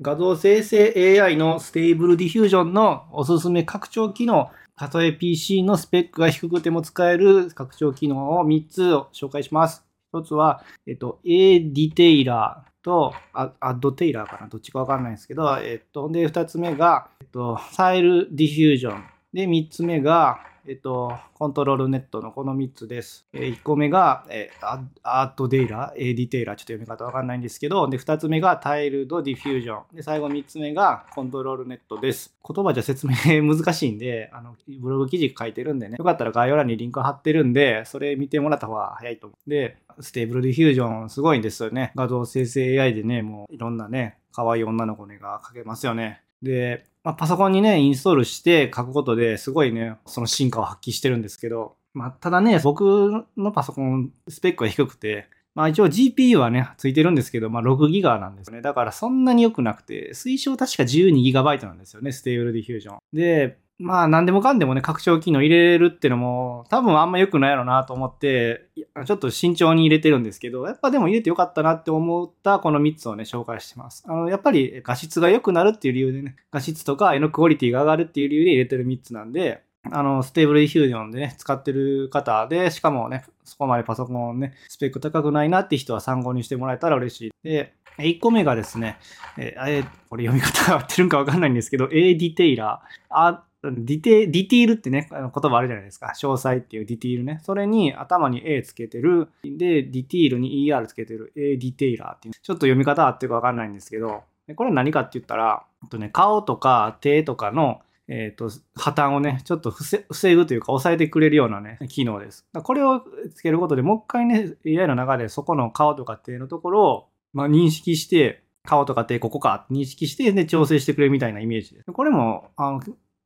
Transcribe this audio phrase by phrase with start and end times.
[0.00, 9.84] 画像生成 AI の Stable Diffusion のおすすめ拡張機能、たとえ PC のスペックが低くても使える拡張機能を3つを紹介します。
[10.14, 19.04] 1つは、えっと、A ディテイラーと、アッドテイラーかなどっちかわかんないんですけど、えっと、で、2つ目が、えっと、 Tiled Diffusion。
[19.32, 20.38] で、3つ目が、
[20.68, 23.26] えっと、 ControlNet のこの3つです。
[23.32, 29.96] え1個目が、えアートデイラー、ディテイラー、ちょっと読み方わかんないんですけど、で、2つ目が Tiled Diffusion。
[29.96, 32.36] で、最後3つ目が ControlNet です。
[32.46, 39.50] 言葉じゃ説明難しいんで、あの、ブログ記事書いてるんでね、よかったら概要欄にリンク貼ってるんで、それ見てもらった方が早いと思う。
[39.50, 41.92] で、 Stable Diffusion すごいんですよね。
[41.96, 46.22] 画像生成 AI でね、もういろんなね、可愛い女の子ねが書けますよね。
[46.42, 58.60] で、まあ、パソコンにね、インストールして書くことですごいね、その進化を発揮してるんですけど、まあ、ただね、僕のパソコン、スペックは低くて、まあ一応 GPU はね、ついてるんですけど、まあ6ギガなんですね。
[58.60, 62.98] だからそんなに良くなくて、推奨確か 12GB なんですよね、 Stable Diffusion。
[63.12, 68.68] で、まあ何でもかんでもね、拡張機能入れるってのも多分あんま良くないやろなと思って、
[69.06, 74.02] ちょっと慎重に入れてるんですけど、やっぱでも入れてよかったなって思ったこの3つをね、紹介してます。
[74.08, 87.30] あの、やっぱり画質が良くなるっていう理由でね、画質とか絵のクオリティが上がるっていう理由で入れてる3つなんで、あの、 Stable Diffusion でね、使ってる方で、しかもね、そこまでパソコンね、スペック高くないなって人は参考にしてもらえたら嬉しい。
[87.44, 88.98] で、1個目がですね、
[89.36, 93.38] えー、これ読み方が合ってるんかわかんないんですけど、A Detailer。
[93.62, 96.12] ディテディティールってね、言葉あるじゃないですか。
[96.16, 97.40] 詳細っていうディティールね。
[97.42, 99.28] それに頭に A つけてる。
[99.42, 102.34] で、ディティールに ER つけてる A ディテイラーっていう。
[102.34, 104.22] ちょっと読み方合ってるかわかんないんですけど、
[104.54, 112.46] これ何かって言ったら、とね、顔とか手とかの、えっ、ー、と、破綻をね、ちょっと防ぐというか抑えてくれるようなね、機能です。
[112.62, 113.02] これを
[113.34, 121.92] つけることでもう一回ね、AI の中でそこの顔とか手のところを、まあ、認識して、顔とか手ここか認識して、ね、調整してくれるみたいなイメージです。
[121.92, 122.80] これも、あの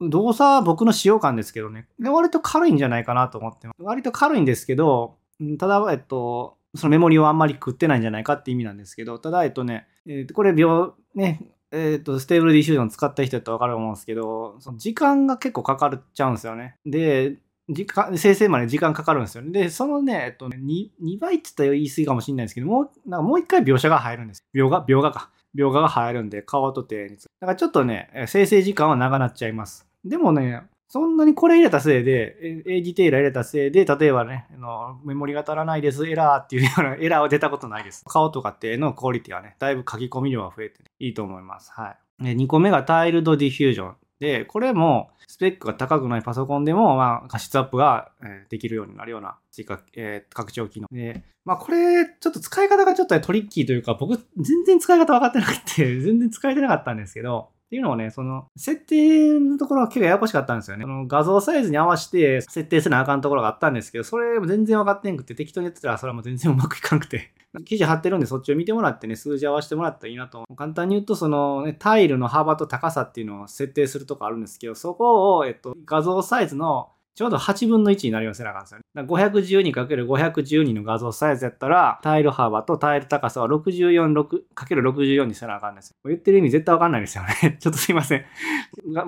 [0.08, 3.83] 動作は僕の使用感ですけどね、割と軽いんじゃないかなと思ってます。
[3.83, 5.16] 割と軽いんですけど、
[5.59, 11.41] ただ、えっと、そのメモリをあんまり食ってないんじゃないかって意味なんですけど、ただ、えっとね、えっと、これ秒、ね、
[11.71, 16.77] えっと、 Stable Diffusion 使った人だったらわかると思うんですけど、その時間が結構かかっちゃうんですよね。
[16.87, 17.38] で、
[17.69, 19.50] 時間、生成まで時間かかるんですよね。
[19.53, 24.44] で、そのね、えっとね、2, 2倍って言ったら言い過ぎかもしれないんですけど、もう、なんかもう一回描写が入るんです。
[24.54, 25.31] 描画、描画か。
[25.54, 27.16] 描画が入るんで、顔と手に。
[27.16, 29.88] だからちょっとね、生成時間は長なっちゃいます。
[30.05, 38.05] でもね、そんなにこれ入れたせいで、 A Detailer 入れたせいで、例えばね、あのメモリが足らないです、エラーっていうような エラーは出たことないです。
[38.07, 41.73] 顔とかってのクオリティはね、だいぶ書き込み量が増えて、ね、いいと思います。
[41.73, 42.25] はい。
[42.25, 43.97] で、2個目が Tiled Diffusion。
[44.21, 48.13] で、これもスペックが高くないパソコンでも、まあ、画質アップが
[48.51, 50.89] できるようになるような追加、えー、拡張機能。
[50.93, 60.83] で、まあ、これ、ちょっと使い方がちょっとトリッキーというか、僕、全然使い方分かってなくて、全然使えてなかったんですけど、っていうのはね、その、設定のところは結構ややこしかったんですよね。
[60.84, 67.33] その画像サイズに合わせて設定せなあかんところがあったんですけど、それも全然わかってんくて、適当にやってたらそれはもう全然うまくいかなくて。
[67.65, 70.44] 記事貼ってるんでそっちを見てもらってね、数字合わせてもらったらいいなと。
[70.55, 78.84] 簡単に言うと、その、ね、タイルの幅と高さっていうのを設定するとこあるんですけど、そこを、えっと、画像サイズのちょうど8分の1になりませなあかんですよね。
[79.03, 85.97] 512×512 の画像サイズやったら、タイル幅とタイル高さは 64×64 にせなあかんですよ。
[86.06, 87.59] 言ってる意味絶対わかんないですよね。
[87.61, 88.25] ちょっとすいません。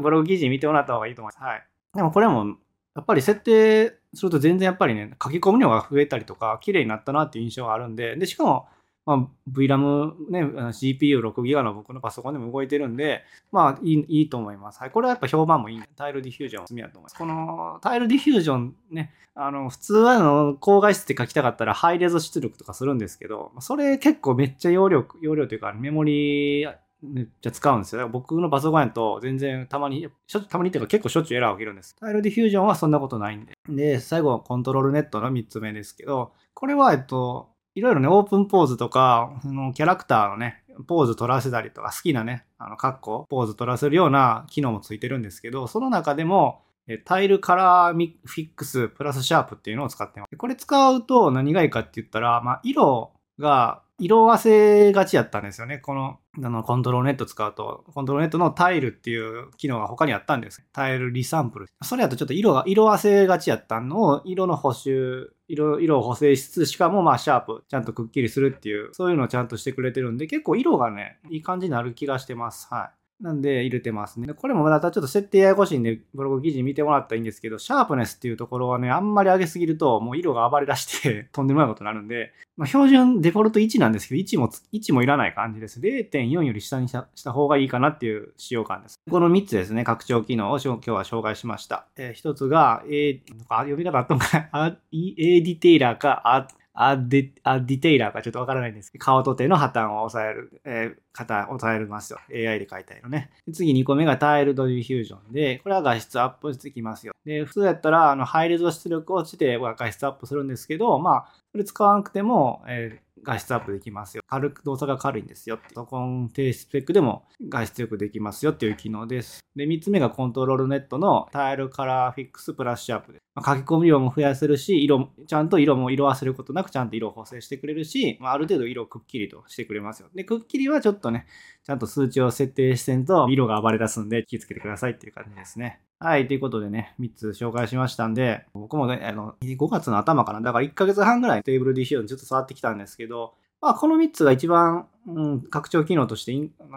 [0.02, 1.42] ブログ記事見てもらった方がいいと思います。
[1.42, 1.66] はい。
[1.94, 2.56] でもこれも、
[2.94, 8.68] やっぱり設定すると全然やっぱりね、書き込む量が増えたりとか、綺麗になったなっていう印象があるんで、で、しかも、
[9.06, 9.18] まあ、
[9.50, 13.22] VRAM ね、CPU6GB の僕のパソコンでも動いてるんで、
[13.52, 14.80] まあいいいいと思います。
[14.80, 14.90] はい。
[14.90, 17.16] これはやっぱ評判もいい、タイルディフュージョンおすすめだと思います。
[17.16, 26.66] このタイルディフュージョンね、あの、普通はあの、高画質って書きたかったらハイレゾ出力とかするんですけど、それ結構めっちゃ容量、容量というかメモリ
[27.04, 28.08] めっちゃ使うんですよ。
[28.08, 31.94] 僕のパソコンやと全然たまに、しょたまにっていうか結構しょっちゅうエラー起きるんです。
[31.96, 33.52] Tiled Diffusion はそんなことないんで。
[33.68, 46.62] で、最後は ControlNet の3つ目ですけど、これはえっと、いろいろね、 OpenPose とか、のキャラクターのね、ポーズ取らせたりとか、好きなね、あの、カッコ、ポーズ取らせるような機能もついてるんですけど、その中でも、
[47.04, 50.36] tile colorfix plus sharp っていうのを使ってます。
[50.36, 55.78] これ使うと何がいいかって言ったら、まあ、色が色あせがちやったんですよね。
[55.78, 60.64] この、あの、コントロールネット使うと、コントロールネットのタイルっていう機能が他にあったんです。
[60.72, 61.66] タイルリサンプル。
[61.82, 72.66] それやとちょっと色が、色あせがちやったのを、色の補修、色、色を補正しつつ、しかもまあシャープ、ちゃんとくっきりするっていう、そういうのをちゃんとしてくれてるんで、結構色がね、いい感じになる気がしてます。
[72.70, 73.03] はい。
[73.20, 74.34] なんで入れてますね。
[74.34, 85.80] これもまたちょっと設定ややこしいんで、ブログ記事見てもらったらいいんですけど、シャープネスっていうところはね、あんまり上げすぎると、もう色が暴れ出して とんでもないことになるんで、まあ、標準デフォルト1なんですけど、1も、1もいらない感じです。
[85.80, 88.96] 0.4より下にしたした方がいいかなっていう使用感です。
[89.08, 91.86] この3つですね、拡張機能を今日は紹介しました。
[91.96, 94.66] えー、1つが、えー、読み方あったのかな？
[94.68, 102.18] ADetailer か、アデ ADetailer かちょっとわからないんですけど、顔と手の破綻を抑える、えー、型を抑えますよ。
[102.30, 103.30] AI で書いた色ね。
[103.52, 107.14] 次2個目が Tiled Diffusion で、これは画質アップしてきますよ。
[107.24, 114.22] で、普通やったら、あの、ハイレゾ出力をして画質アップするんですけど、まあ、それ使わなくても、えー画質アップできますよ。
[114.28, 115.56] 軽く、動作が軽いんですよ。
[115.56, 119.44] パソコン低スペックでも画質よくできますよっていう機能です。
[119.56, 123.23] で、3つ目が ControlNet の Tile Color Fix plus sharp です。
[123.34, 130.08] まあ、書き込み量も増やせるし、色、ちゃんと色も色忘れることなくちゃんと色を補正してくれるし、まあ、ある程度色をくっきりとしてくれますよ。
[130.14, 131.26] で、くっきりはちょっとね、
[131.64, 135.80] ちゃんと数値を設定せんと色が暴れ出すんで気をつけてくださいっていう感じですね。
[135.98, 140.40] はい、ということでね、3つ紹介しましたんで、僕もね、あの、5月の頭かな。
[140.40, 146.32] だから1ヶ月半ぐらい Stable Diffusion ずっと触ってきたんですけど、まあ、この3つが一番、うん、拡張機能として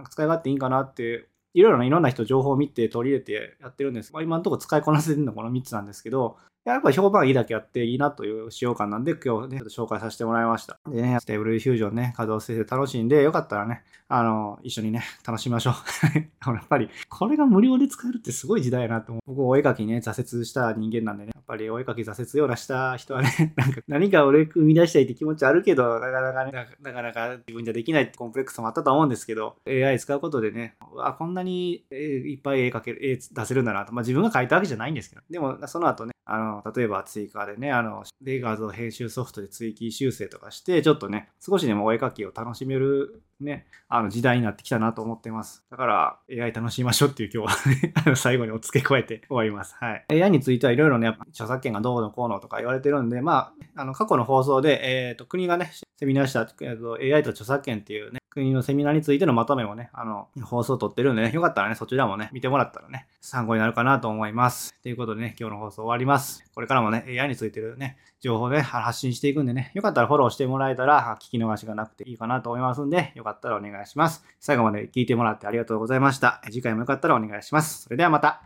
[0.10, 4.14] 使い勝手いいかなって、いろいろないろんな人情報を見て取り入れてやってるんです。
[4.14, 10.78] まあ、今のところ使いこなせてるのこの3つなんですけど、やっぱ評判いいだけあっていいなという使用感なんで今日ね、紹介させてもらいました。
[10.86, 15.74] でね、 Stable Diffusion ね、稼働して楽しいんで、よかったらね、あの、一緒にね、楽しみましょう。
[16.54, 19.34] やっぱり、これが無料で使えるってすごい時代やなと思う。
[19.34, 33.94] 僕、お絵描きね、挫折した人間なんでね、やっぱりお絵描き挫折ようなした人はね、 なんか何か俺生み出したいって気持ちあるけど、なかなかね、なかなか自分じゃできないってコンプレックスもあったと思うんですけど、AI 使うことでね、あ、こんなにいっぱい絵描ける、絵出せるんだなと。
[33.94, 45.64] まあ自分が描いたわけじゃないんですけど、でもその後ね、あの、例えば追加でね、あの、レガーズ編集ソフトで追記修正とかして、ちょっとね、少しでもお絵描きを楽しめるね、あの時代になってきたなと思ってます。
[45.70, 49.76] だから AI 楽しみましょうっていう今日はね、 最後にお付け加えて終わります。
[49.80, 50.06] はい。
[50.22, 64.76] AI についてはいろいろね、著作権がどうのこうのとか言われてるんで、まあ、あの過去の放送で、えっ、ー、と、国がね、セミナーした、えーと、AI と著作権っていうね、国のセミナーについてのまとめもね、あの、放送を撮ってるんでね、よかったらね、そちらもね、見てもらったらね、参考になるかなと思います。
[64.84, 66.44] ということでね、今日の放送終わります。
[66.54, 74.24] これからもね、AI についてるね、情報で発信していくんでね、よかったらフォローしてもらえたら、聞き逃しがなくていいかなと思いますんで、よかったらお願いします。
[74.40, 76.42] 最後まで聞いてもらってありがとうございました。
[76.46, 77.84] 次回もよかったらお願いします。
[77.84, 78.36] それではまた。